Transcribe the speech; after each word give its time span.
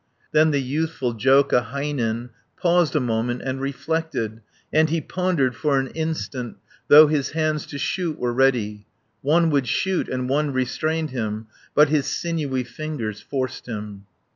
Then 0.31 0.49
the 0.49 0.59
youthful 0.63 1.13
Joukahainen 1.13 2.31
Paused 2.59 2.95
a 2.95 2.99
moment 2.99 3.43
and 3.43 3.61
reflected, 3.61 4.31
130 4.71 4.79
And 4.79 4.89
he 4.89 4.99
pondered 4.99 5.55
for 5.55 5.79
an 5.79 5.89
instant, 5.89 6.57
Though 6.87 7.05
his 7.05 7.29
hands 7.33 7.67
to 7.67 7.77
shoot 7.77 8.17
were 8.17 8.33
ready, 8.33 8.87
One 9.21 9.51
would 9.51 9.67
shoot, 9.67 10.09
and 10.09 10.27
one 10.27 10.53
restrained 10.53 11.11
him, 11.11 11.45
But 11.75 11.89
his 11.89 12.07
sinewy 12.07 12.63
fingers 12.63 13.21
forced 13.21 13.67
him. 13.67 14.07